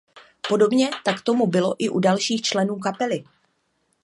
Podobně 0.49 0.89
tak 1.05 1.21
tomu 1.21 1.47
bylo 1.47 1.75
i 1.79 1.89
u 1.89 1.99
dalších 1.99 2.41
členů 2.41 2.79
kapely. 2.79 3.23